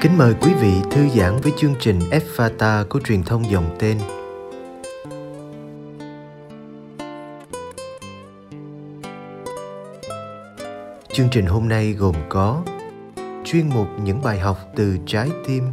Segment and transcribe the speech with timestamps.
[0.00, 1.98] Kính mời quý vị thư giãn với chương trình
[2.36, 3.98] Fata của truyền thông dòng tên.
[11.12, 12.62] Chương trình hôm nay gồm có
[13.44, 15.64] chuyên mục những bài học từ trái tim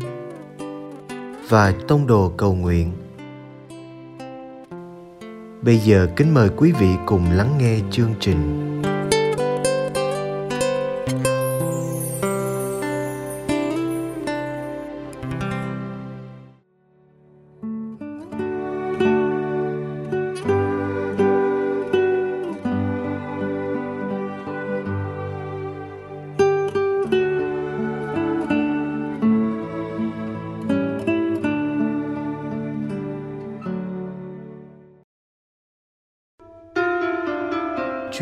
[1.50, 2.92] và tông đồ cầu nguyện.
[5.62, 8.70] Bây giờ kính mời quý vị cùng lắng nghe chương trình.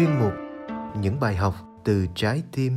[0.01, 0.33] Chuyên mục
[1.01, 2.73] những bài học từ trái tim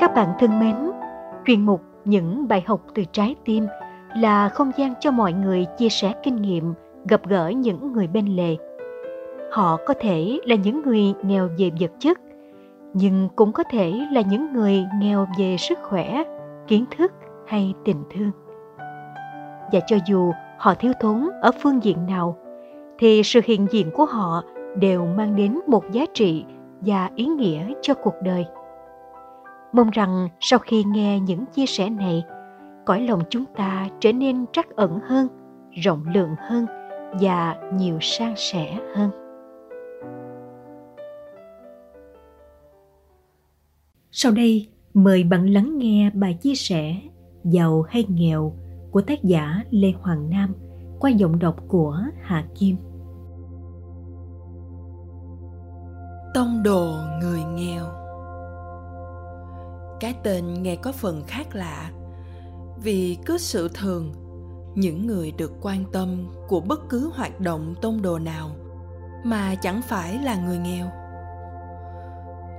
[0.00, 0.76] Các bạn thân mến,
[1.46, 3.66] chuyên mục Những bài học từ trái tim
[4.16, 6.74] là không gian cho mọi người chia sẻ kinh nghiệm,
[7.08, 8.56] gặp gỡ những người bên lề.
[9.52, 12.18] Họ có thể là những người nghèo về vật chất,
[12.94, 16.24] nhưng cũng có thể là những người nghèo về sức khỏe,
[16.68, 17.12] kiến thức
[17.48, 18.30] hay tình thương.
[19.72, 22.36] Và cho dù họ thiếu thốn ở phương diện nào,
[22.98, 24.42] thì sự hiện diện của họ
[24.76, 26.44] đều mang đến một giá trị
[26.80, 28.46] và ý nghĩa cho cuộc đời.
[29.72, 32.24] Mong rằng sau khi nghe những chia sẻ này,
[32.86, 35.28] cõi lòng chúng ta trở nên trắc ẩn hơn,
[35.82, 36.66] rộng lượng hơn
[37.20, 39.10] và nhiều san sẻ hơn.
[44.10, 46.94] Sau đây, mời bạn lắng nghe bài chia sẻ
[47.44, 48.52] giàu hay nghèo
[48.90, 50.54] của tác giả Lê Hoàng Nam
[51.00, 52.76] qua giọng đọc của Hà Kim.
[56.34, 57.84] Tông đồ người nghèo.
[60.00, 61.90] Cái tên nghe có phần khác lạ,
[62.82, 64.12] vì cứ sự thường,
[64.74, 68.50] những người được quan tâm của bất cứ hoạt động tông đồ nào
[69.24, 70.86] mà chẳng phải là người nghèo.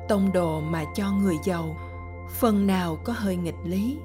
[0.10, 1.66] Tông đồ mà cho người giàu,
[2.40, 3.98] phần nào có hơi nghịch lý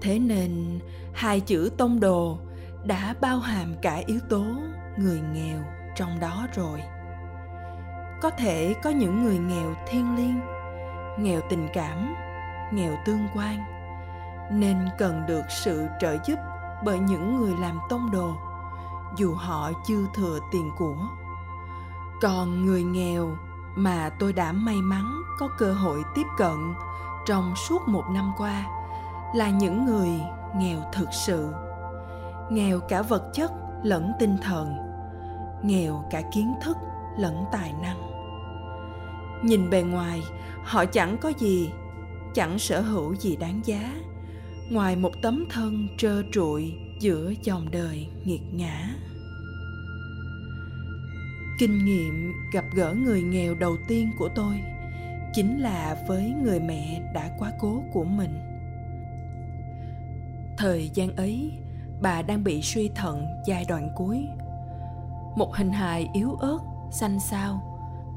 [0.00, 0.80] thế nên,
[1.12, 2.38] hai chữ tông đồ
[2.84, 4.44] đã bao hàm cả yếu tố
[4.98, 5.58] người nghèo
[5.96, 6.82] trong đó rồi.
[8.22, 10.40] Có thể có những người nghèo thiên liêng,
[11.18, 12.14] nghèo tình cảm,
[12.72, 13.64] nghèo tương quan,
[14.52, 16.38] nên cần được sự trợ giúp
[16.84, 18.34] bởi những người làm tông đồ,
[19.16, 20.96] dù họ chưa thừa tiền của.
[22.22, 23.36] Còn người nghèo
[23.76, 26.74] mà tôi đã may mắn có cơ hội tiếp cận
[27.26, 28.75] trong suốt một năm qua
[29.36, 30.08] là những người
[30.56, 31.48] nghèo thực sự.
[32.50, 33.52] Nghèo cả vật chất
[33.82, 34.76] lẫn tinh thần.
[35.62, 36.76] Nghèo cả kiến thức
[37.18, 38.00] lẫn tài năng.
[39.42, 40.22] Nhìn bề ngoài,
[40.64, 41.70] họ chẳng có gì,
[42.34, 43.94] chẳng sở hữu gì đáng giá.
[44.70, 48.90] Ngoài một tấm thân trơ trụi giữa dòng đời nghiệt ngã.
[51.58, 54.60] Kinh nghiệm gặp gỡ người nghèo đầu tiên của tôi
[55.34, 58.45] chính là với người mẹ đã quá cố của mình
[60.58, 61.52] thời gian ấy,
[62.00, 64.26] bà đang bị suy thận giai đoạn cuối.
[65.36, 66.58] Một hình hài yếu ớt,
[66.90, 67.62] xanh xao,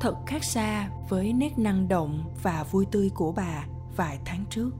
[0.01, 3.65] thật khác xa với nét năng động và vui tươi của bà
[3.95, 4.71] vài tháng trước.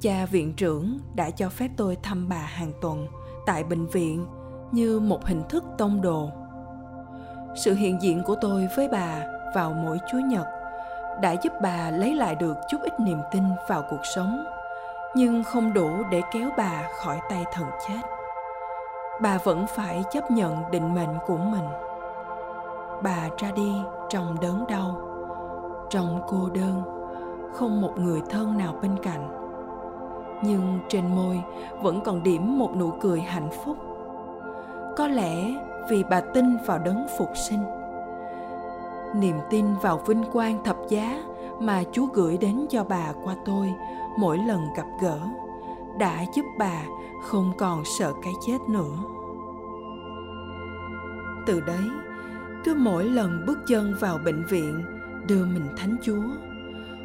[0.00, 3.06] Cha viện trưởng đã cho phép tôi thăm bà hàng tuần
[3.46, 4.26] tại bệnh viện
[4.72, 6.30] như một hình thức tông đồ.
[7.56, 9.24] Sự hiện diện của tôi với bà
[9.54, 10.46] vào mỗi chúa nhật
[11.22, 14.44] đã giúp bà lấy lại được chút ít niềm tin vào cuộc sống
[15.14, 18.00] nhưng không đủ để kéo bà khỏi tay thần chết.
[19.20, 21.64] Bà vẫn phải chấp nhận định mệnh của mình.
[23.02, 23.72] Bà ra đi
[24.08, 25.00] trong đớn đau,
[25.90, 26.82] trong cô đơn,
[27.54, 29.28] không một người thân nào bên cạnh.
[30.42, 31.42] Nhưng trên môi
[31.82, 33.76] vẫn còn điểm một nụ cười hạnh phúc.
[34.96, 35.54] Có lẽ
[35.88, 37.64] vì bà tin vào đấng phục sinh.
[39.14, 41.22] Niềm tin vào vinh quang thập giá
[41.62, 43.74] mà chúa gửi đến cho bà qua tôi
[44.18, 45.20] mỗi lần gặp gỡ,
[45.98, 46.82] đã giúp bà
[47.22, 48.96] không còn sợ cái chết nữa.
[51.46, 51.88] Từ đấy,
[52.64, 54.84] cứ mỗi lần bước chân vào bệnh viện
[55.28, 56.22] đưa mình thánh chúa,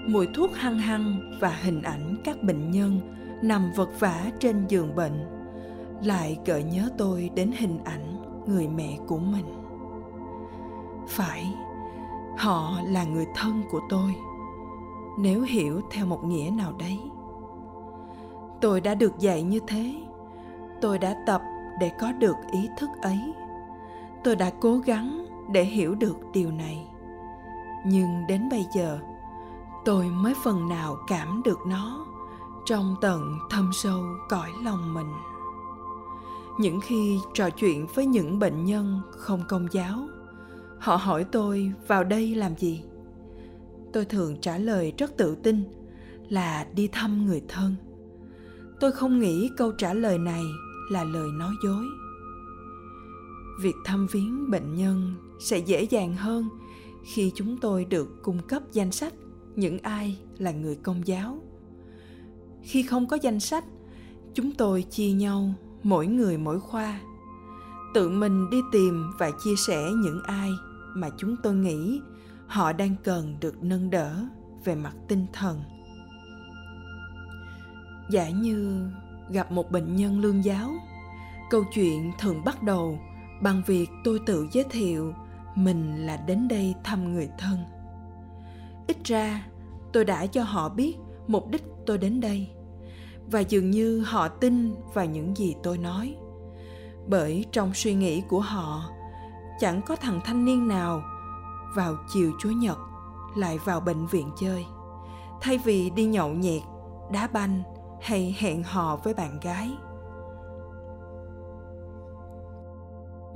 [0.07, 3.00] mùi thuốc hăng hăng và hình ảnh các bệnh nhân
[3.42, 5.25] nằm vật vã trên giường bệnh
[6.03, 8.18] lại gợi nhớ tôi đến hình ảnh
[8.48, 9.45] người mẹ của mình.
[11.07, 11.53] Phải,
[12.38, 14.15] họ là người thân của tôi
[15.18, 17.00] nếu hiểu theo một nghĩa nào đấy.
[18.62, 19.96] Tôi đã được dạy như thế.
[20.81, 21.42] Tôi đã tập
[21.80, 23.34] để có được ý thức ấy.
[24.24, 26.88] Tôi đã cố gắng để hiểu được điều này.
[27.86, 29.00] Nhưng đến bây giờ,
[29.86, 32.06] tôi mới phần nào cảm được nó
[32.66, 35.12] trong tận thâm sâu cõi lòng mình.
[36.60, 39.98] Những khi trò chuyện với những bệnh nhân không công giáo,
[40.80, 42.84] họ hỏi tôi vào đây làm gì?
[43.94, 45.63] Tôi thường trả lời rất tự tin,
[46.30, 47.75] là đi thăm người thân.
[48.80, 50.44] Tôi không nghĩ câu trả lời này
[50.92, 51.86] là lời nói dối.
[53.62, 56.50] Việc thăm viếng bệnh nhân sẽ dễ dàng hơn
[57.04, 59.13] khi chúng tôi được cung cấp danh sách
[59.56, 61.42] những ai là người công giáo.
[62.62, 63.66] Khi không có danh sách,
[64.34, 65.54] chúng tôi chia nhau
[65.84, 67.00] mỗi người mỗi khoa.
[67.94, 70.50] Tự mình đi tìm và chia sẻ những ai
[70.95, 72.01] mà chúng tôi nghĩ
[72.48, 74.26] họ đang cần được nâng đỡ
[74.64, 75.64] về mặt tinh thần.
[78.12, 78.90] Giả như
[79.30, 80.72] gặp một bệnh nhân lương giáo,
[81.50, 83.00] câu chuyện thường bắt đầu
[83.42, 85.14] bằng việc tôi tự giới thiệu
[85.56, 87.58] mình là đến đây thăm người thân.
[88.88, 89.46] Ít ra,
[89.94, 90.96] tôi đã cho họ biết
[91.28, 92.50] mục đích tôi đến đây
[93.32, 96.16] và dường như họ tin vào những gì tôi nói.
[97.08, 98.90] Bởi trong suy nghĩ của họ,
[99.60, 101.02] chẳng có thằng thanh niên nào
[101.75, 102.78] vào chiều chúa nhật,
[103.36, 104.66] lại vào bệnh viện chơi.
[105.42, 106.62] Thay vì đi nhậu nhẹt,
[107.12, 107.64] đá banh
[108.02, 109.78] hay hẹn hò với bạn gái.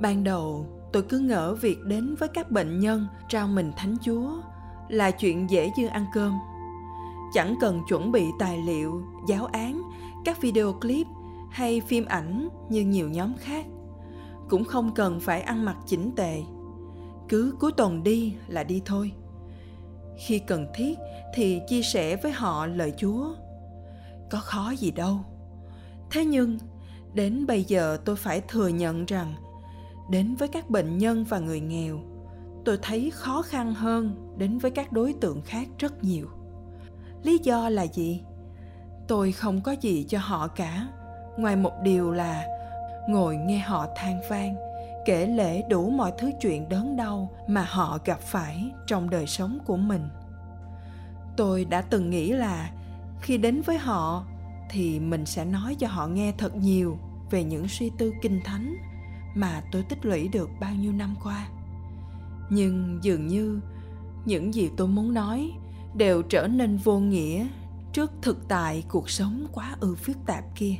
[0.00, 4.30] Ban đầu, tôi cứ ngỡ việc đến với các bệnh nhân trao mình thánh chúa
[4.88, 6.38] là chuyện dễ như ăn cơm.
[7.32, 9.82] Chẳng cần chuẩn bị tài liệu, giáo án,
[10.24, 11.06] các video clip
[11.50, 13.66] hay phim ảnh như nhiều nhóm khác.
[14.48, 16.42] Cũng không cần phải ăn mặc chỉnh tề
[17.32, 19.12] cứ cuối tuần đi là đi thôi.
[20.16, 20.98] Khi cần thiết
[21.34, 23.34] thì chia sẻ với họ lời chúa.
[24.30, 25.16] Có khó gì đâu.
[26.10, 26.58] Thế nhưng,
[27.14, 29.34] đến bây giờ tôi phải thừa nhận rằng,
[30.10, 31.98] đến với các bệnh nhân và người nghèo,
[32.64, 36.26] tôi thấy khó khăn hơn đến với các đối tượng khác rất nhiều.
[37.22, 38.22] Lý do là gì?
[39.08, 40.88] Tôi không có gì cho họ cả,
[41.36, 42.46] ngoài một điều là
[43.08, 44.71] ngồi nghe họ than van
[45.06, 49.58] kể lể đủ mọi thứ chuyện đớn đau mà họ gặp phải trong đời sống
[49.66, 50.08] của mình.
[51.36, 52.70] Tôi đã từng nghĩ là
[53.20, 54.26] khi đến với họ
[54.70, 56.98] thì mình sẽ nói cho họ nghe thật nhiều
[57.30, 58.76] về những suy tư kinh thánh
[59.34, 61.48] mà tôi tích lũy được bao nhiêu năm qua.
[62.50, 63.60] Nhưng dường như
[64.24, 65.50] những gì tôi muốn nói
[65.94, 67.46] đều trở nên vô nghĩa
[67.92, 70.74] trước thực tại cuộc sống quá ư phức tạp kia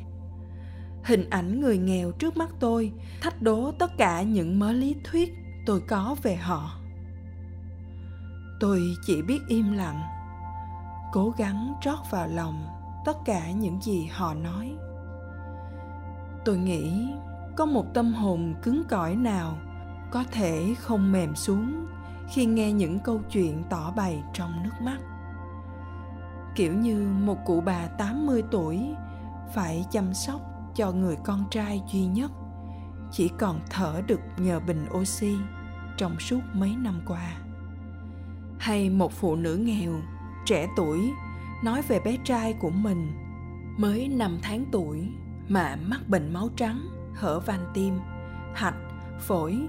[1.04, 5.34] hình ảnh người nghèo trước mắt tôi, thách đố tất cả những mớ lý thuyết
[5.66, 6.70] tôi có về họ
[8.60, 10.02] tôi chỉ biết im lặng,
[11.12, 12.66] cố gắng trót vào lòng
[13.04, 14.76] tất cả những gì họ nói
[16.44, 17.08] tôi nghĩ
[17.56, 19.58] có một tâm hồn cứng cỏi nào
[20.10, 21.86] có thể không mềm xuống
[22.28, 24.98] khi nghe những câu chuyện tỏ bày trong nước mắt.
[26.54, 28.94] Kiểu như một cụ bà 80 tuổi
[29.54, 30.40] phải chăm sóc
[30.74, 32.30] cho người con trai duy nhất
[33.12, 35.36] chỉ còn thở được nhờ bình oxy
[35.96, 37.36] trong suốt mấy năm qua.
[38.58, 39.92] Hay một phụ nữ nghèo,
[40.46, 41.12] trẻ tuổi
[41.64, 43.12] nói về bé trai của mình
[43.78, 45.08] mới 5 tháng tuổi
[45.48, 47.98] mà mắc bệnh máu trắng, hở van tim,
[48.54, 48.76] hạch,
[49.20, 49.68] phổi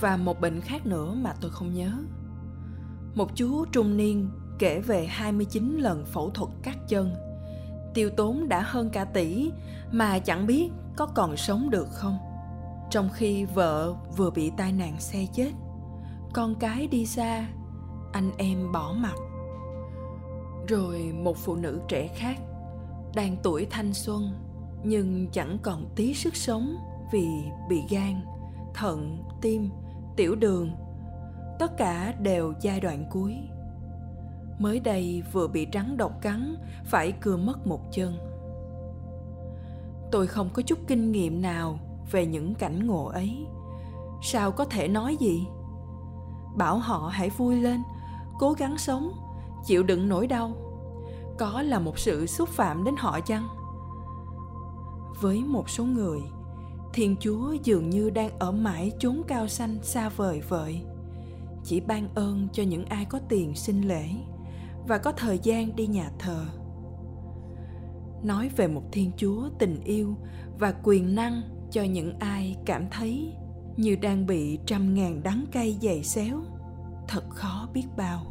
[0.00, 1.92] và một bệnh khác nữa mà tôi không nhớ.
[3.14, 7.14] Một chú trung niên kể về 29 lần phẫu thuật cắt chân.
[7.94, 9.50] Tiêu tốn đã hơn cả tỷ
[9.90, 12.18] mà chẳng biết có còn sống được không.
[12.90, 15.50] Trong khi vợ vừa bị tai nạn xe chết,
[16.32, 17.48] con cái đi xa,
[18.12, 19.14] anh em bỏ mặt.
[20.68, 22.36] Rồi một phụ nữ trẻ khác,
[23.14, 24.32] đang tuổi thanh xuân
[24.84, 26.76] nhưng chẳng còn tí sức sống
[27.12, 27.26] vì
[27.68, 28.20] bị gan,
[28.74, 29.70] thận, tim
[30.16, 30.70] tiểu đường
[31.58, 33.34] tất cả đều giai đoạn cuối
[34.58, 38.18] mới đây vừa bị rắn độc cắn, phải cưa mất một chân.
[40.12, 41.78] Tôi không có chút kinh nghiệm nào
[42.10, 43.46] về những cảnh ngộ ấy.
[44.22, 45.46] Sao có thể nói gì?
[46.56, 47.82] Bảo họ hãy vui lên,
[48.38, 49.12] cố gắng sống,
[49.64, 50.52] chịu đựng nỗi đau.
[51.38, 53.48] Có là một sự xúc phạm đến họ chăng?
[55.20, 56.20] Với một số người,
[56.92, 60.80] thiên chúa dường như đang ở mãi chốn cao xanh xa vời vợi.
[61.64, 64.08] Chỉ ban ơn cho những ai có tiền sinh lễ
[64.88, 66.46] và có thời gian đi nhà thờ.
[68.22, 70.14] Nói về một thiên chúa tình yêu
[70.58, 73.32] và quyền năng cho những ai cảm thấy
[73.76, 76.42] như đang bị trăm ngàn đắng cay dày xéo,
[77.08, 78.26] thật khó biết bao.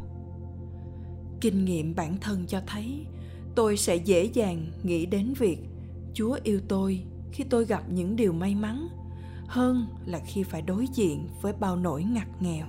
[1.40, 3.06] Kinh nghiệm bản thân cho thấy
[3.54, 5.58] tôi sẽ dễ dàng nghĩ đến việc
[6.14, 8.88] chúa yêu tôi khi tôi gặp những điều may mắn
[9.46, 12.66] hơn là khi phải đối diện với bao nỗi ngặt nghèo.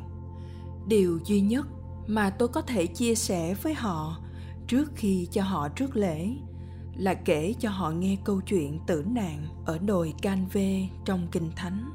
[0.87, 1.67] Điều duy nhất
[2.07, 4.17] mà tôi có thể chia sẻ với họ
[4.67, 6.29] trước khi cho họ trước lễ,
[6.97, 11.51] là kể cho họ nghe câu chuyện tử nạn ở đồi can vê trong kinh
[11.55, 11.89] thánh.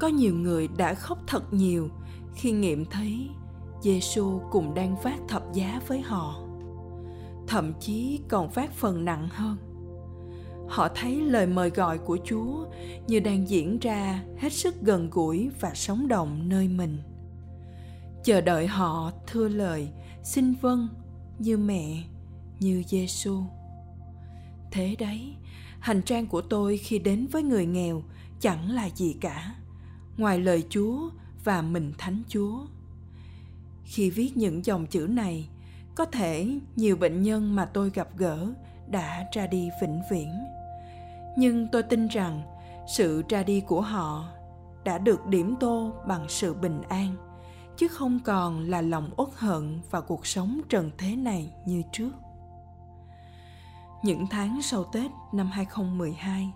[0.00, 1.88] Có nhiều người đã khóc thật nhiều
[2.34, 3.28] khi nghiệm thấy
[3.82, 6.40] Giêsu cùng đang phát thập giá với họ.
[7.46, 9.56] Thậm chí còn phát phần nặng hơn.
[10.68, 12.66] Họ thấy lời mời gọi của chúa
[13.06, 16.98] như đang diễn ra hết sức gần gũi và sống động nơi mình
[18.24, 19.88] chờ đợi họ thưa lời,
[20.22, 20.88] xin vâng
[21.38, 22.02] như mẹ,
[22.60, 23.42] như giêsu
[24.70, 25.34] thế đấy,
[25.80, 28.02] hành trang của tôi khi đến với người nghèo
[28.40, 29.54] chẳng là gì cả,
[30.16, 31.10] ngoài lời chúa
[31.44, 32.66] và mình thánh chúa.
[33.84, 35.48] Khi viết những dòng chữ này,
[35.94, 38.52] có thể nhiều bệnh nhân mà tôi gặp gỡ
[38.90, 40.30] đã ra đi vĩnh viễn.
[41.38, 42.42] Nhưng tôi tin rằng
[42.96, 44.28] sự ra đi của họ
[44.84, 47.29] đã được điểm tô bằng sự bình an
[47.80, 52.10] chứ không còn là lòng uất hận và cuộc sống trần thế này như trước.
[54.02, 56.52] Những tháng sau Tết năm 2012,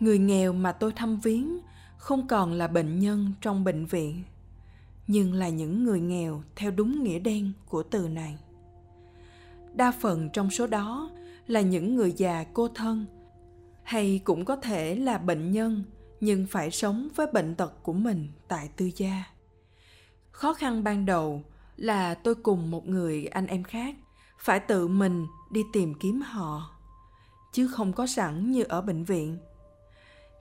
[0.00, 1.58] người nghèo mà tôi thăm viếng
[1.96, 4.22] không còn là bệnh nhân trong bệnh viện,
[5.06, 8.38] nhưng là những người nghèo theo đúng nghĩa đen của từ này.
[9.74, 11.10] Đa phần trong số đó
[11.46, 13.06] là những người già cô thân
[13.82, 15.84] hay cũng có thể là bệnh nhân
[16.20, 19.24] nhưng phải sống với bệnh tật của mình tại tư gia
[20.40, 21.42] khó khăn ban đầu
[21.76, 23.94] là tôi cùng một người anh em khác
[24.38, 26.70] phải tự mình đi tìm kiếm họ
[27.52, 29.38] chứ không có sẵn như ở bệnh viện.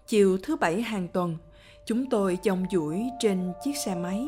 [0.07, 1.37] Chiều thứ bảy hàng tuần
[1.85, 4.27] chúng tôi chồng duỗi trên chiếc xe máy.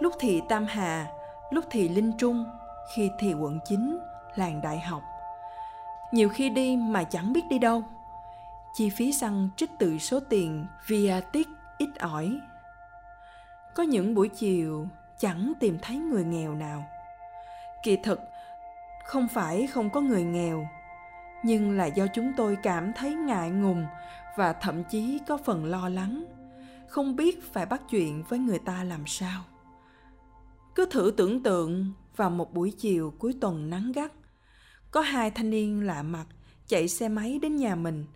[0.00, 1.06] Lúc thì tam hà
[1.50, 2.44] lúc thì linh trung
[2.96, 3.98] khi thì quận 9,
[4.36, 5.02] làng đại học.
[6.12, 7.82] Nhiều khi đi mà chẳng biết đi đâu.
[8.74, 11.48] Chi phí xăng trích từ số tiền via tiết
[11.78, 12.40] ít ỏi
[13.76, 16.88] có những buổi chiều, chẳng tìm thấy người nghèo nào.
[17.84, 18.20] Kỳ thực,
[19.06, 20.68] không phải không có người nghèo,
[21.44, 23.86] nhưng là do chúng tôi cảm thấy ngại ngùng
[24.36, 26.24] và thậm chí có phần lo lắng,
[26.88, 29.42] không biết phải bắt chuyện với người ta làm sao.
[30.74, 34.12] Cứ thử tưởng tượng vào một buổi chiều cuối tuần nắng gắt,
[34.90, 36.26] có hai thanh niên lạ mặt
[36.66, 38.06] chạy xe máy đến nhà mình,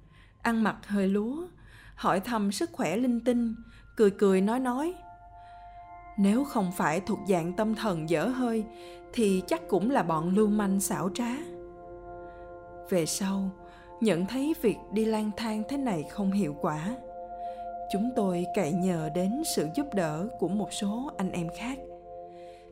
[0.43, 1.47] ăn mặc hơi lúa,
[1.95, 3.55] hỏi thăm sức khỏe linh tinh,
[3.97, 4.95] cười cười nói nói
[6.23, 8.65] nếu không phải thuộc dạng tâm thần dở hơi,
[9.13, 11.31] thì chắc cũng là bọn lưu manh xảo trá.
[12.91, 13.51] Về sau,
[14.01, 16.97] nhận thấy việc đi lang thang thế này không hiệu quả.
[17.93, 21.79] Chúng tôi cậy nhờ đến sự giúp đỡ của một số anh em khác.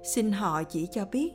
[0.02, 1.30] Xin họ chỉ cho biết,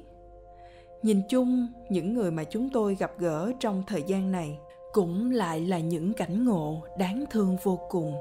[1.01, 4.58] nhìn chung, những người mà chúng tôi gặp gỡ trong thời gian này
[4.93, 8.15] cũng lại là những cảnh ngộ đáng thương vô cùng.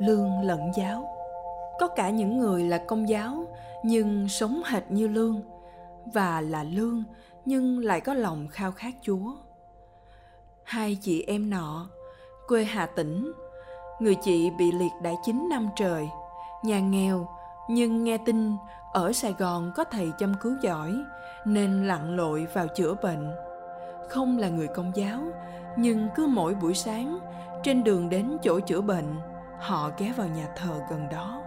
[0.00, 1.17] Lương lẫn giáo
[1.78, 3.46] có cả những người là công giáo,
[3.84, 5.42] nhưng sống hệt như lương,
[6.04, 7.04] và là lương,
[7.44, 9.32] nhưng lại có lòng khao khát chúa.
[10.64, 11.90] Hai chị em nọ,
[12.48, 13.32] quê hà tĩnh,
[14.00, 16.08] người chị bị liệt đã chín năm trời,
[16.64, 17.28] nhà nghèo,
[17.70, 18.56] nhưng nghe tin
[18.92, 20.94] ở sài gòn có thầy chăm cứu giỏi,
[21.44, 23.30] nên lặn lội vào chữa bệnh.
[24.08, 25.20] Không là người công giáo,
[25.76, 27.18] nhưng cứ mỗi buổi sáng,
[27.62, 29.16] trên đường đến chỗ chữa bệnh,
[29.58, 31.42] họ ghé vào nhà thờ gần đó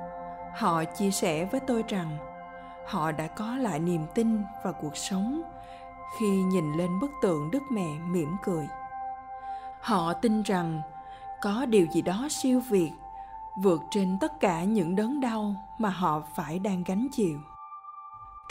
[0.55, 2.17] họ chia sẻ với tôi rằng
[2.87, 5.41] họ đã có lại niềm tin vào cuộc sống
[6.19, 8.67] khi nhìn lên bức tượng đức mẹ mỉm cười
[9.81, 10.81] họ tin rằng
[11.41, 12.91] có điều gì đó siêu việt
[13.63, 17.39] vượt trên tất cả những đớn đau mà họ phải đang gánh chịu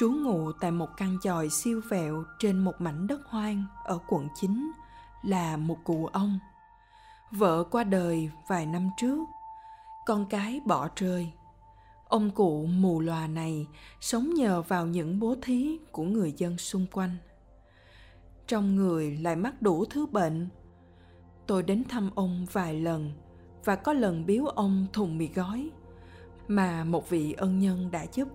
[0.00, 4.28] trú ngụ tại một căn chòi siêu vẹo trên một mảnh đất hoang ở quận
[4.34, 4.72] 9
[5.22, 6.38] là một cụ ông.
[7.30, 9.18] Vợ qua đời vài năm trước,
[10.06, 11.32] con cái bỏ rơi.
[12.10, 13.66] Ông cụ mù lòa này
[14.00, 17.16] sống nhờ vào những bố thí của người dân xung quanh.
[18.46, 20.48] Trong người lại mắc đủ thứ bệnh.
[21.46, 23.12] Tôi đến thăm ông vài lần
[23.64, 25.70] và có lần biếu ông thùng mì gói.
[26.48, 28.28] mà một vị ân nhân đã giúp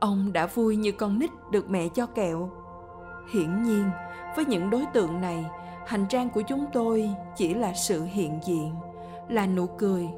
[0.00, 2.50] ông đã vui như con nít được mẹ cho kẹo
[3.32, 3.90] hiển nhiên,
[4.36, 5.44] với những đối tượng này,
[5.86, 8.74] hành trang của chúng tôi chỉ là sự hiện diện,
[9.28, 10.08] là nụ cười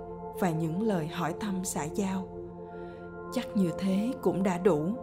[0.41, 2.29] và những lời hỏi thăm xã giao.
[3.33, 4.95] Chắc như thế cũng đã đủ.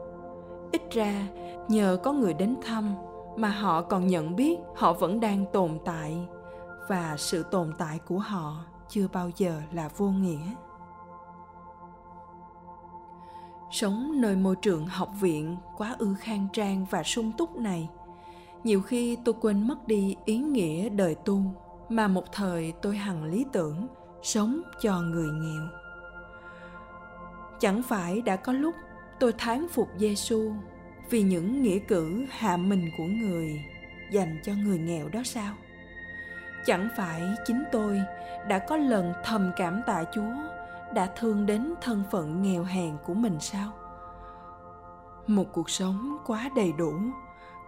[0.71, 1.27] Ít ra,
[1.67, 2.95] nhờ có người đến thăm
[3.38, 6.27] mà họ còn nhận biết họ vẫn đang tồn tại
[6.88, 10.53] và sự tồn tại của họ chưa bao giờ là vô nghĩa.
[13.71, 17.89] Sống nơi môi trường học viện quá ư khang trang và sung túc này,
[18.63, 21.39] nhiều khi tôi quên mất đi ý nghĩa đời tu
[21.89, 23.88] mà một thời tôi hằng lý tưởng
[24.23, 25.63] sống cho người nghèo.
[27.59, 28.75] Chẳng phải đã có lúc
[29.19, 30.53] tôi thán phục Giêsu
[31.09, 33.65] vì những nghĩa cử hạ mình của người
[34.11, 35.53] dành cho người nghèo đó sao?
[36.65, 38.01] Chẳng phải chính tôi
[38.47, 40.33] đã có lần thầm cảm tạ chúa
[40.93, 43.71] đã thương đến thân phận nghèo hèn của mình sao?
[45.27, 46.93] Một cuộc sống quá đầy đủ,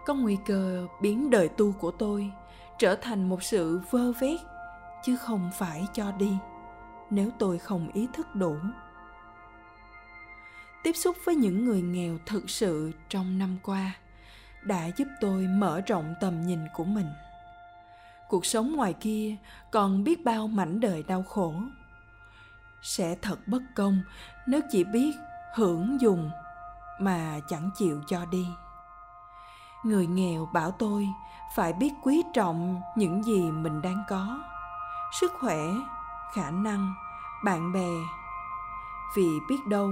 [0.06, 2.30] có nguy cơ biến đời tu của tôi
[2.78, 4.40] trở thành một sự vơ vét
[5.04, 6.36] chứ không phải cho đi,
[7.10, 8.56] nếu tôi không ý thức đủ.
[10.82, 13.92] Tiếp xúc với những người nghèo thực sự trong năm qua
[14.62, 17.06] đã giúp tôi mở rộng tầm nhìn của mình.
[18.28, 19.36] Cuộc sống ngoài kia
[19.70, 21.54] còn biết bao mảnh đời đau khổ.
[22.82, 24.02] Sẽ thật bất công
[24.46, 25.16] nếu chỉ biết
[25.54, 26.30] hưởng dùng
[27.00, 28.46] mà chẳng chịu cho đi.
[29.84, 31.08] Người nghèo bảo tôi
[31.54, 34.38] phải biết quý trọng những gì mình đang có
[35.20, 35.58] sức khỏe,
[36.34, 36.94] khả năng,
[37.44, 37.90] bạn bè.
[39.16, 39.90] Vì biết đâu,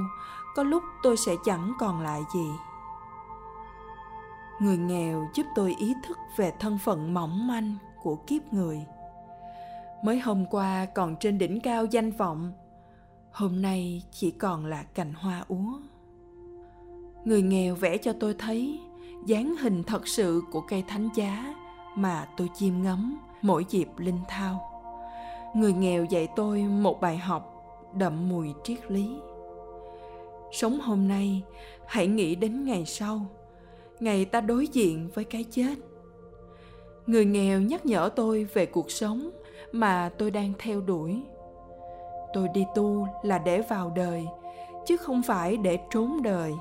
[0.54, 2.50] có lúc tôi sẽ chẳng còn lại gì.
[4.60, 8.86] Người nghèo giúp tôi ý thức về thân phận mỏng manh của kiếp người.
[10.04, 12.52] Mới hôm qua còn trên đỉnh cao danh vọng,
[13.32, 15.80] hôm nay chỉ còn là cành hoa úa.
[17.24, 18.80] Người nghèo vẽ cho tôi thấy
[19.26, 21.54] dáng hình thật sự của cây thánh giá
[21.94, 24.69] mà tôi chiêm ngắm mỗi dịp linh thao
[25.54, 29.16] người nghèo dạy tôi một bài học, đậm mùi triết lý.
[30.52, 31.42] Sống hôm nay,
[31.86, 33.20] hãy nghĩ đến ngày sau.
[34.00, 35.74] Ngày ta đối diện với cái chết.
[37.06, 39.30] Người nghèo nhắc nhở tôi về cuộc sống
[39.72, 41.22] mà tôi đang theo đuổi.
[42.32, 44.26] Tôi đi tu là để vào đời,
[44.86, 46.52] chứ không phải để trốn đời.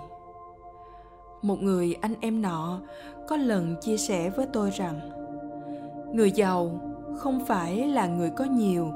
[1.42, 2.82] Một người anh em nọ
[3.28, 5.00] có lần chia sẻ với tôi rằng,
[6.14, 6.80] người giàu
[7.20, 8.94] không phải là người có nhiều,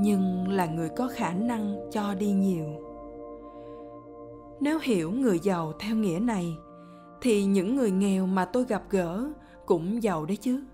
[0.00, 2.66] nhưng là người có khả năng cho đi nhiều.
[4.60, 6.56] Nếu hiểu người giàu theo nghĩa này,
[7.20, 9.30] thì những người nghèo mà tôi gặp gỡ
[9.66, 10.64] cũng giàu đấy chứ.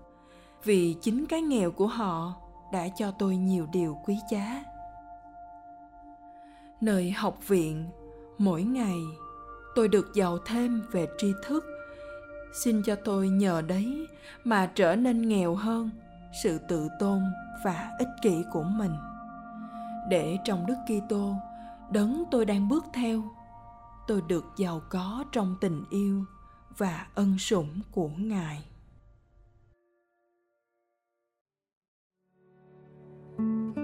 [0.63, 2.33] Vì chính cái nghèo của họ
[2.73, 4.63] đã cho tôi nhiều điều quý giá.
[6.81, 7.85] Nơi học viện,
[8.37, 8.99] mỗi ngày
[9.75, 11.65] tôi được giàu thêm về tri thức.
[12.63, 14.07] Xin cho tôi nhờ đấy
[14.43, 15.89] mà trở nên nghèo hơn
[16.33, 17.23] sự tự tôn
[17.63, 18.95] và ích kỷ của mình.
[20.09, 21.35] Để trong đức kitô,
[21.91, 23.23] đấng tôi đang bước theo,
[24.07, 26.25] tôi được giàu có trong tình yêu
[26.77, 28.63] và ân sủng của ngài.
[33.37, 33.82] cầu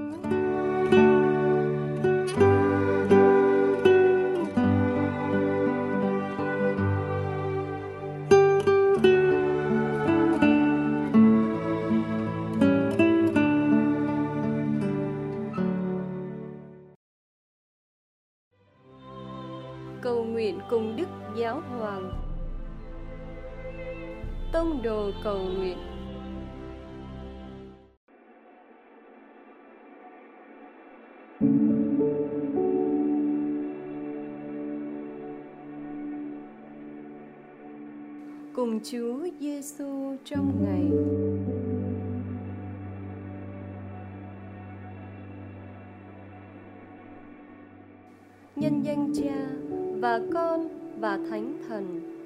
[38.59, 40.85] cùng Chúa Giêsu trong ngày
[48.55, 49.47] nhân danh Cha
[49.99, 50.67] và Con
[50.99, 52.18] và Thánh Thần.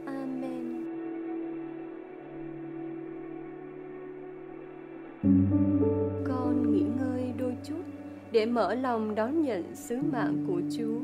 [8.34, 11.00] Để mở lòng đón nhận sứ mạng của Chúa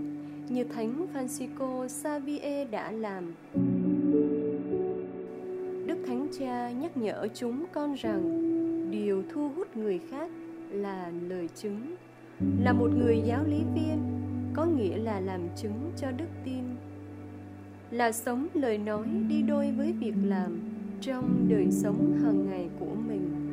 [0.50, 3.34] như Thánh Francisco Xavier đã làm.
[5.88, 8.22] Đức Thánh Cha nhắc nhở chúng con rằng
[8.92, 10.32] điều thu hút người khác
[10.72, 11.96] là lời chứng.
[12.64, 13.98] Là một người giáo lý viên,
[14.54, 16.64] có nghĩa là làm chứng cho đức tin
[17.92, 20.60] là sống lời nói đi đôi với việc làm
[21.02, 23.49] trong đời sống hàng ngày của mình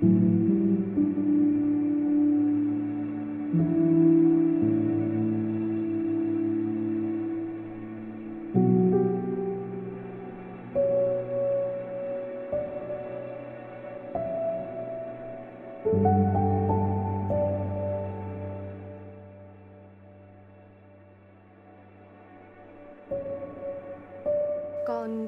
[0.00, 0.08] con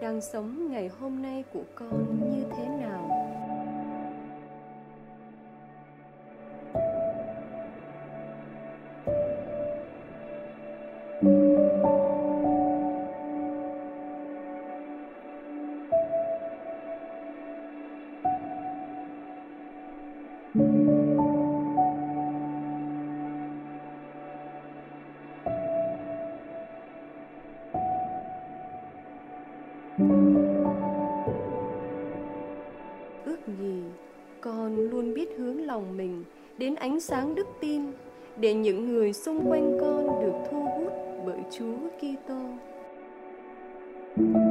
[0.00, 2.77] đang sống ngày hôm nay của con như thế nào
[36.98, 37.82] ánh sáng đức tin
[38.36, 40.92] để những người xung quanh con được thu hút
[41.26, 42.40] bởi Chúa Kitô.
[44.16, 44.47] Giờ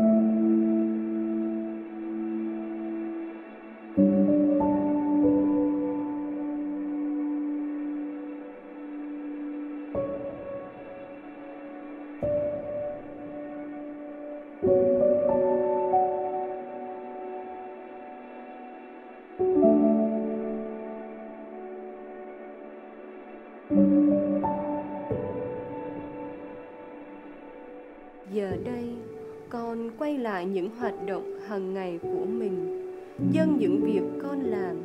[30.54, 32.84] những hoạt động hàng ngày của mình,
[33.32, 34.76] dâng những việc con làm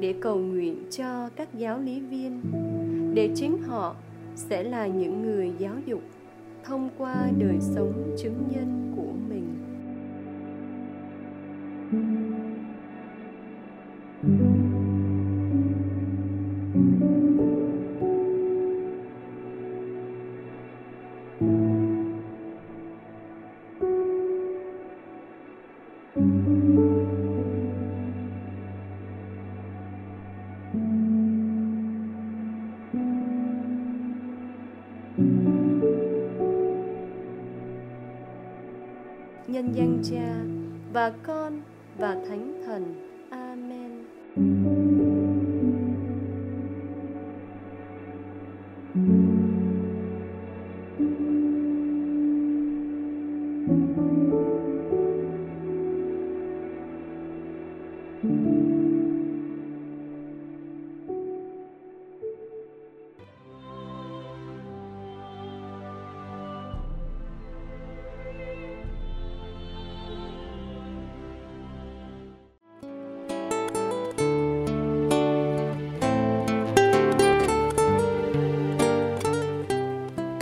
[0.00, 2.40] để cầu nguyện cho các giáo lý viên,
[3.14, 3.94] để chính họ
[4.36, 6.00] sẽ là những người giáo dục
[6.64, 8.83] thông qua đời sống chứng nhân.
[41.04, 41.43] Và